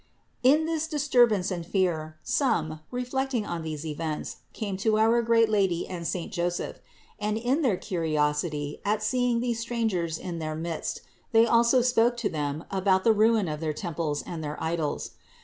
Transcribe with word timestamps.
In 0.41 0.65
this 0.65 0.87
disturbance 0.87 1.51
and 1.51 1.63
fear, 1.63 2.17
some, 2.23 2.79
reflecting 2.89 3.45
on 3.45 3.61
these 3.61 3.85
events, 3.85 4.37
came 4.51 4.75
to 4.77 4.97
our 4.97 5.21
great 5.21 5.47
Lady 5.47 5.87
and 5.87 6.07
saint 6.07 6.33
Joseph; 6.33 6.79
and, 7.19 7.37
in 7.37 7.61
their 7.61 7.77
curiosity 7.77 8.81
at 8.83 9.03
seeing 9.03 9.41
these 9.41 9.59
strangers 9.59 10.17
in 10.17 10.39
their 10.39 10.55
midst, 10.55 11.01
they 11.33 11.45
also 11.45 11.83
spoke 11.83 12.17
to 12.17 12.29
them 12.29 12.63
about 12.71 13.03
the 13.03 13.13
ruin 13.13 13.47
of 13.47 13.59
their 13.59 13.73
temples 13.73 14.23
and 14.25 14.43
their 14.43 14.57
idols. 14.59 15.11